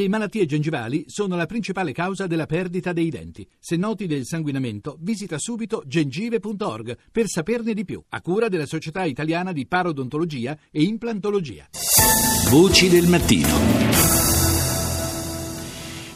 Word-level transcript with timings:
Le 0.00 0.08
malattie 0.08 0.46
gengivali 0.46 1.04
sono 1.08 1.36
la 1.36 1.44
principale 1.44 1.92
causa 1.92 2.26
della 2.26 2.46
perdita 2.46 2.94
dei 2.94 3.10
denti. 3.10 3.46
Se 3.58 3.76
noti 3.76 4.06
del 4.06 4.24
sanguinamento, 4.24 4.96
visita 4.98 5.36
subito 5.36 5.82
gengive.org 5.84 6.96
per 7.12 7.26
saperne 7.26 7.74
di 7.74 7.84
più, 7.84 8.02
a 8.08 8.22
cura 8.22 8.48
della 8.48 8.64
Società 8.64 9.04
Italiana 9.04 9.52
di 9.52 9.66
Parodontologia 9.66 10.56
e 10.72 10.84
Implantologia. 10.84 11.66
Voci 12.48 12.88
del 12.88 13.08
mattino. 13.08 13.48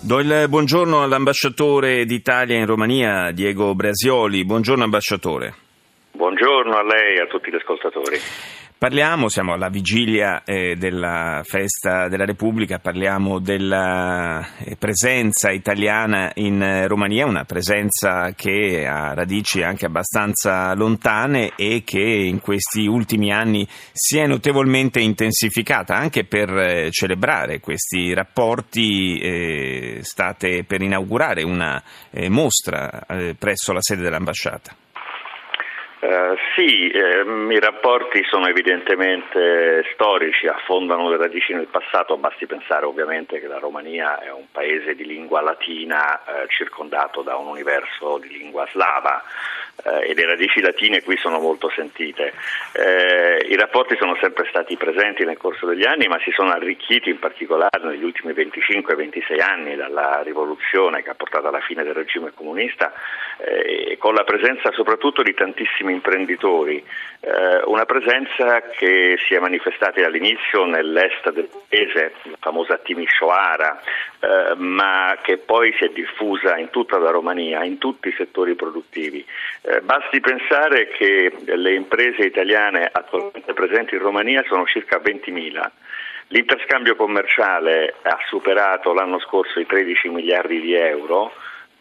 Do 0.01 0.19
il 0.19 0.47
buongiorno 0.49 1.03
all'ambasciatore 1.03 2.07
d'Italia 2.07 2.57
in 2.57 2.65
Romania, 2.65 3.33
Diego 3.33 3.75
Brasioli. 3.75 4.47
Buongiorno 4.47 4.85
ambasciatore. 4.85 5.55
Buongiorno 6.13 6.73
a 6.75 6.83
lei 6.83 7.19
e 7.19 7.21
a 7.21 7.27
tutti 7.27 7.51
gli 7.51 7.57
ascoltatori. 7.57 8.17
Parliamo, 8.85 9.31
siamo 9.31 9.55
alla 9.55 9.71
vigilia 9.71 10.45
eh, 10.45 10.77
della 10.77 11.41
festa 11.43 12.07
della 12.09 12.27
Repubblica, 12.27 12.81
parliamo 12.81 13.39
della 13.39 14.57
eh, 14.59 14.77
presenza 14.77 15.51
italiana 15.51 16.31
in 16.35 16.61
eh, 16.61 16.87
Romania, 16.87 17.25
una 17.25 17.47
presenza 17.47 18.35
che 18.35 18.87
ha 18.87 19.15
radici 19.15 19.63
anche 19.63 19.87
abbastanza 19.87 20.75
lontane 20.75 21.53
e 21.57 21.83
che 21.83 21.99
in 21.99 22.41
questi 22.41 22.85
ultimi 22.85 23.33
anni 23.33 23.67
si 23.91 24.19
è 24.19 24.27
notevolmente 24.27 25.01
intensificata 25.01 25.95
anche 25.95 26.27
per 26.27 26.51
eh, 26.51 26.91
celebrare 26.91 27.61
questi 27.61 28.13
rapporti. 28.13 29.19
Eh, 29.19 30.01
state 30.03 30.65
per 30.65 30.83
inaugurare 30.83 31.43
una 31.43 31.83
eh, 32.11 32.29
mostra 32.29 33.07
presso 33.39 33.73
la 33.73 33.81
sede 33.81 34.03
dell'ambasciata. 34.03 34.77
Uh, 36.05 36.37
sì, 36.55 36.91
ehm, 36.91 37.51
i 37.51 37.59
rapporti 37.59 38.23
sono 38.25 38.47
evidentemente 38.47 39.83
storici, 39.95 40.47
affondano 40.47 41.09
le 41.09 41.17
radici 41.17 41.55
nel 41.55 41.67
passato, 41.67 42.19
basti 42.19 42.45
pensare 42.45 42.85
ovviamente 42.85 43.41
che 43.41 43.47
la 43.47 43.59
Romania 43.59 44.21
è 44.21 44.31
un 44.31 44.45
paese 44.53 44.95
di 44.95 45.07
lingua 45.07 45.41
latina 45.41 46.23
eh, 46.25 46.47
circondato 46.49 47.23
da 47.23 47.37
un 47.37 47.47
universo 47.47 48.19
di 48.19 48.29
lingua 48.29 48.69
slava 48.71 49.23
eh, 49.83 50.11
e 50.11 50.15
le 50.15 50.27
radici 50.27 50.61
latine 50.61 51.03
qui 51.03 51.17
sono 51.17 51.39
molto 51.39 51.71
sentite. 51.71 52.35
Eh, 52.73 53.47
I 53.49 53.57
rapporti 53.57 53.97
sono 53.97 54.15
sempre 54.21 54.47
stati 54.51 54.77
presenti 54.77 55.25
nel 55.25 55.39
corso 55.39 55.65
degli 55.65 55.85
anni, 55.85 56.07
ma 56.07 56.19
si 56.21 56.31
sono 56.33 56.51
arricchiti 56.51 57.09
in 57.09 57.19
particolare 57.19 57.81
negli 57.83 58.05
ultimi 58.05 58.33
25-26 58.35 59.41
anni 59.41 59.75
dalla 59.75 60.21
rivoluzione 60.23 61.03
che 61.03 61.09
ha 61.09 61.15
portato 61.15 61.49
alla 61.49 61.61
fine 61.61 61.83
del 61.83 61.95
regime 61.95 62.33
comunista 62.35 62.93
eh, 63.39 63.97
con 63.99 64.13
la 64.13 64.25
presenza 64.25 64.71
soprattutto 64.73 65.23
di 65.23 65.33
tantissimi 65.33 65.93
imprenditori, 65.95 66.85
eh, 67.21 67.63
una 67.65 67.87
presenza 67.87 68.61
che 68.61 69.17
si 69.27 69.35
è 69.35 69.39
manifestata 69.39 70.05
all'inizio 70.05 70.67
nell'est 70.67 71.31
del 71.33 71.49
paese, 71.49 72.13
la 72.25 72.37
famosa 72.39 72.77
Timișoara, 72.77 73.81
eh, 74.21 74.55
ma 74.57 75.17
che 75.23 75.39
poi 75.39 75.75
si 75.79 75.85
è 75.85 75.89
diffusa 75.89 76.59
in 76.59 76.69
tutta 76.71 76.99
la 76.99 77.11
Romania, 77.11 77.65
in 77.65 77.79
tutti 77.79 78.09
i 78.09 78.15
settori 78.17 78.55
produttivi. 78.55 79.25
Eh, 79.63 79.81
basti 79.81 80.21
pensare 80.21 80.89
che 80.89 81.33
le 81.45 81.75
imprese 81.75 82.27
italiane 82.27 82.89
attualmente 82.93 83.55
presenti 83.55 83.95
in 83.95 84.03
Romania 84.03 84.45
sono 84.47 84.67
circa 84.67 84.99
20.000. 84.99 85.71
L'interscambio 86.29 86.97
commerciale 86.97 87.95
ha 88.03 88.19
superato 88.29 88.93
l'anno 88.93 89.19
scorso 89.21 89.61
i 89.61 89.67
13 89.67 90.09
miliardi 90.09 90.61
di 90.61 90.75
euro, 90.75 91.33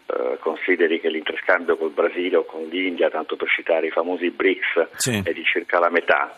eh, 0.06 0.38
consideri 0.40 1.00
che 1.00 1.10
l'interscambio 1.10 1.78
col 1.78 1.92
Brasile 1.92 2.38
o 2.38 2.46
con 2.46 2.64
l'India, 2.70 3.10
tanto 3.10 3.36
per 3.36 3.50
citare 3.50 3.88
i 3.88 3.92
famosi 3.92 4.30
BRICS, 4.32 4.90
sì. 4.96 5.22
è 5.24 5.32
di 5.32 5.44
circa 5.44 5.80
la 5.80 5.90
metà. 5.90 6.36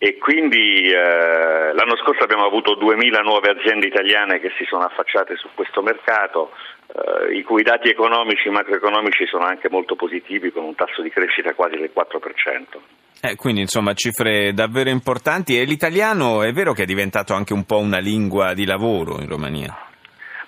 E 0.00 0.16
quindi 0.16 0.88
eh, 0.88 1.72
l'anno 1.74 1.96
scorso 1.96 2.22
abbiamo 2.22 2.46
avuto 2.46 2.78
2.000 2.78 3.20
nuove 3.22 3.50
aziende 3.50 3.88
italiane 3.88 4.38
che 4.38 4.52
si 4.56 4.64
sono 4.64 4.84
affacciate 4.84 5.34
su 5.34 5.48
questo 5.54 5.82
mercato, 5.82 6.52
eh, 6.86 7.36
i 7.36 7.42
cui 7.42 7.64
dati 7.64 7.88
economici 7.88 8.46
e 8.46 8.52
macroeconomici 8.52 9.26
sono 9.26 9.44
anche 9.44 9.68
molto 9.68 9.96
positivi 9.96 10.52
con 10.52 10.62
un 10.62 10.76
tasso 10.76 11.02
di 11.02 11.10
crescita 11.10 11.52
quasi 11.54 11.76
del 11.76 11.90
4%. 11.92 12.80
Eh, 13.20 13.34
quindi 13.34 13.62
insomma 13.62 13.94
cifre 13.94 14.52
davvero 14.52 14.90
importanti 14.90 15.58
e 15.58 15.64
l'italiano 15.64 16.44
è 16.44 16.52
vero 16.52 16.72
che 16.72 16.84
è 16.84 16.86
diventato 16.86 17.34
anche 17.34 17.52
un 17.52 17.64
po' 17.64 17.78
una 17.78 17.98
lingua 17.98 18.54
di 18.54 18.64
lavoro 18.64 19.20
in 19.20 19.28
Romania? 19.28 19.87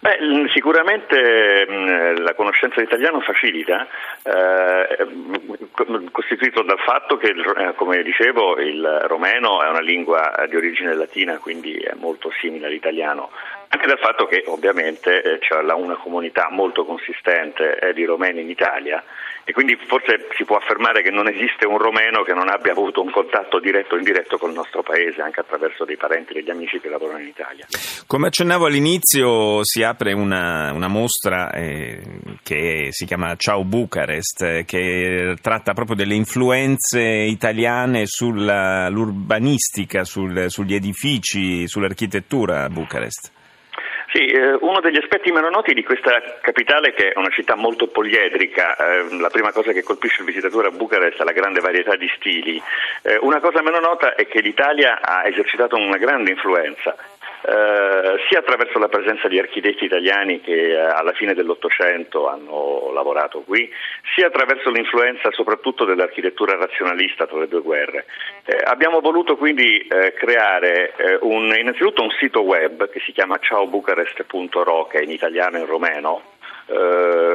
Beh, 0.02 0.48
sicuramente 0.54 1.66
mh, 1.68 2.22
la 2.22 2.32
conoscenza 2.34 2.76
dell'italiano 2.76 3.20
facilita, 3.20 3.86
eh, 4.22 5.06
costituito 6.10 6.62
dal 6.62 6.78
fatto 6.78 7.18
che, 7.18 7.28
eh, 7.28 7.74
come 7.74 8.02
dicevo, 8.02 8.58
il 8.58 8.82
romeno 9.02 9.62
è 9.62 9.68
una 9.68 9.82
lingua 9.82 10.46
di 10.48 10.56
origine 10.56 10.94
latina, 10.94 11.36
quindi 11.36 11.74
è 11.74 11.92
molto 11.96 12.30
simile 12.40 12.68
all'italiano 12.68 13.30
anche 13.72 13.86
dal 13.86 13.98
fatto 13.98 14.26
che 14.26 14.42
ovviamente 14.46 15.22
eh, 15.22 15.38
c'è 15.38 15.54
una 15.54 15.96
comunità 15.96 16.48
molto 16.50 16.84
consistente 16.84 17.78
eh, 17.78 17.92
di 17.92 18.04
romeni 18.04 18.40
in 18.40 18.50
Italia 18.50 19.02
e 19.44 19.52
quindi 19.52 19.78
forse 19.86 20.26
si 20.36 20.44
può 20.44 20.56
affermare 20.56 21.02
che 21.02 21.10
non 21.10 21.28
esiste 21.28 21.66
un 21.66 21.78
romeno 21.78 22.22
che 22.22 22.32
non 22.34 22.48
abbia 22.48 22.72
avuto 22.72 23.00
un 23.00 23.10
contatto 23.10 23.60
diretto 23.60 23.94
o 23.94 23.98
indiretto 23.98 24.38
col 24.38 24.52
nostro 24.52 24.82
paese, 24.82 25.22
anche 25.22 25.40
attraverso 25.40 25.84
dei 25.84 25.96
parenti, 25.96 26.32
degli 26.34 26.50
amici 26.50 26.80
che 26.80 26.88
lavorano 26.88 27.20
in 27.20 27.28
Italia. 27.28 27.66
Come 28.06 28.26
accennavo 28.26 28.66
all'inizio 28.66 29.60
si 29.64 29.82
apre 29.82 30.12
una, 30.12 30.72
una 30.72 30.88
mostra 30.88 31.52
eh, 31.52 32.00
che 32.42 32.88
si 32.90 33.06
chiama 33.06 33.36
Ciao 33.36 33.64
Bucarest, 33.64 34.64
che 34.64 35.36
tratta 35.40 35.72
proprio 35.74 35.96
delle 35.96 36.14
influenze 36.14 37.00
italiane 37.00 38.06
sull'urbanistica, 38.06 40.04
sul, 40.04 40.46
sugli 40.48 40.74
edifici, 40.74 41.66
sull'architettura 41.66 42.64
a 42.64 42.68
Bucarest. 42.68 43.38
Sì, 44.12 44.26
eh, 44.26 44.54
uno 44.60 44.80
degli 44.80 44.96
aspetti 44.96 45.30
meno 45.30 45.50
noti 45.50 45.72
di 45.72 45.84
questa 45.84 46.20
capitale, 46.40 46.92
che 46.94 47.12
è 47.12 47.18
una 47.18 47.30
città 47.30 47.54
molto 47.54 47.86
poliedrica, 47.86 48.74
eh, 48.76 49.18
la 49.20 49.30
prima 49.30 49.52
cosa 49.52 49.70
che 49.70 49.84
colpisce 49.84 50.22
il 50.22 50.26
visitatore 50.26 50.66
a 50.66 50.72
Bucarest 50.72 51.20
è 51.20 51.24
la 51.24 51.30
grande 51.30 51.60
varietà 51.60 51.94
di 51.94 52.10
stili. 52.16 52.60
Eh, 53.02 53.18
una 53.20 53.38
cosa 53.38 53.62
meno 53.62 53.78
nota 53.78 54.16
è 54.16 54.26
che 54.26 54.40
l'Italia 54.40 55.00
ha 55.00 55.26
esercitato 55.26 55.76
una 55.76 55.96
grande 55.96 56.30
influenza 56.30 56.96
eh, 57.42 58.16
sia 58.28 58.40
attraverso 58.40 58.78
la 58.78 58.88
presenza 58.88 59.28
di 59.28 59.38
architetti 59.38 59.84
italiani 59.84 60.40
che 60.40 60.72
eh, 60.72 60.76
alla 60.76 61.12
fine 61.12 61.34
dell'Ottocento 61.34 62.28
hanno 62.28 62.90
lavorato 62.92 63.40
qui, 63.40 63.70
sia 64.14 64.26
attraverso 64.26 64.70
l'influenza 64.70 65.30
soprattutto 65.32 65.84
dell'architettura 65.84 66.56
razionalista 66.56 67.26
tra 67.26 67.38
le 67.38 67.48
due 67.48 67.62
guerre. 67.62 68.06
Eh, 68.44 68.58
abbiamo 68.64 69.00
voluto 69.00 69.36
quindi 69.36 69.78
eh, 69.78 70.12
creare 70.14 70.94
un, 71.20 71.54
innanzitutto 71.56 72.02
un 72.02 72.10
sito 72.18 72.42
web 72.42 72.88
che 72.90 73.00
si 73.00 73.12
chiama 73.12 73.38
ciaobucarest.ro 73.38 74.86
che 74.86 74.98
è 74.98 75.02
in 75.02 75.10
italiano 75.10 75.56
e 75.56 75.60
in 75.60 75.66
romeno 75.66 76.22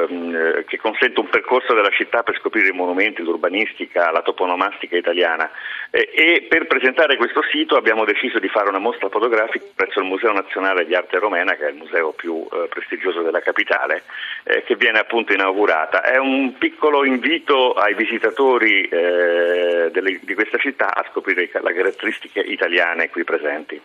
Ehm, 0.08 0.64
che 0.66 0.78
consente 0.78 1.20
un 1.20 1.28
percorso 1.28 1.74
della 1.74 1.90
città 1.90 2.22
per 2.22 2.36
scoprire 2.38 2.68
i 2.68 2.72
monumenti, 2.72 3.22
l'urbanistica, 3.22 4.10
la 4.10 4.22
toponomastica 4.22 4.96
italiana 4.96 5.50
eh, 5.90 6.10
e 6.12 6.46
per 6.48 6.66
presentare 6.66 7.16
questo 7.16 7.42
sito 7.50 7.76
abbiamo 7.76 8.04
deciso 8.04 8.38
di 8.38 8.48
fare 8.48 8.68
una 8.68 8.78
mostra 8.78 9.08
fotografica 9.08 9.64
presso 9.74 10.00
il 10.00 10.06
Museo 10.06 10.32
Nazionale 10.32 10.84
di 10.86 10.94
Arte 10.94 11.18
Romena, 11.18 11.54
che 11.54 11.66
è 11.66 11.70
il 11.70 11.76
museo 11.76 12.12
più 12.12 12.46
eh, 12.50 12.68
prestigioso 12.68 13.22
della 13.22 13.40
capitale, 13.40 14.02
eh, 14.44 14.62
che 14.64 14.76
viene 14.76 14.98
appunto 14.98 15.32
inaugurata. 15.32 16.02
È 16.02 16.16
un 16.18 16.56
piccolo 16.58 17.04
invito 17.04 17.72
ai 17.72 17.94
visitatori 17.94 18.82
eh, 18.82 19.90
di 19.92 20.34
questa 20.34 20.58
città 20.58 20.94
a 20.94 21.04
scoprire 21.10 21.48
le 21.52 21.72
caratteristiche 21.74 22.40
italiane 22.40 23.10
qui 23.10 23.24
presenti. 23.24 23.80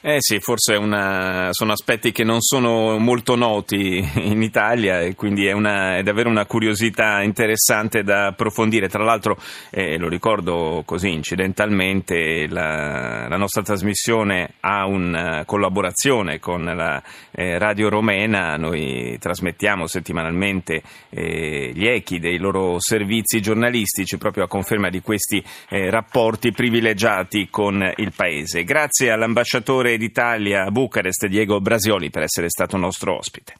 Eh 0.00 0.16
sì, 0.18 0.38
forse 0.38 0.74
una, 0.74 1.48
sono 1.52 1.72
aspetti 1.72 2.12
che 2.12 2.24
non 2.24 2.40
sono 2.40 2.98
molto 2.98 3.36
noti 3.36 4.06
in 4.14 4.42
Italia 4.42 5.00
e 5.00 5.14
quindi 5.14 5.46
è, 5.46 5.52
una, 5.52 5.96
è, 5.96 6.02
davvero 6.02 6.28
una 6.28 6.44
curiosità 6.44 7.22
interessante 7.22 8.02
da 8.02 8.26
approfondire. 8.26 8.88
Tra 8.88 9.02
l'altro, 9.02 9.38
eh, 9.70 9.96
lo 9.96 10.08
ricordo 10.08 10.82
così 10.84 11.10
incidentalmente, 11.10 12.46
la, 12.48 13.26
la, 13.28 13.36
nostra 13.36 13.62
trasmissione 13.62 14.54
ha 14.60 14.86
una 14.86 15.44
collaborazione 15.46 16.38
con 16.38 16.64
la 16.64 17.02
eh, 17.32 17.58
Radio 17.58 17.88
Romena, 17.88 18.56
noi 18.56 19.16
trasmettiamo 19.18 19.86
settimanalmente 19.86 20.82
eh, 21.10 21.72
gli 21.74 21.86
echi 21.86 22.18
dei 22.18 22.38
loro 22.38 22.76
servizi 22.78 23.40
giornalistici 23.40 24.18
proprio 24.18 24.44
a 24.44 24.48
conferma 24.48 24.90
di 24.90 25.00
questi 25.00 25.42
eh, 25.70 25.90
rapporti 25.90 26.52
privilegiati 26.52 27.48
con 27.50 27.92
il 27.96 28.12
Paese. 28.14 28.64
Grazie 28.64 29.10
all'ambasciatore 29.10 29.53
d'Italia 29.96 30.64
a 30.64 30.70
Bucarest, 30.70 31.26
Diego 31.26 31.60
Brasioli, 31.60 32.10
per 32.10 32.22
essere 32.22 32.48
stato 32.48 32.76
nostro 32.76 33.16
ospite. 33.16 33.54